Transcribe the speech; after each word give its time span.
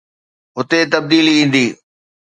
هتي 0.57 0.79
تبديلي 0.91 1.33
ايندي. 1.39 1.65